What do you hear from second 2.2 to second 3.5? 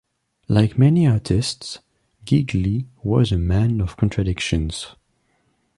Gigli was a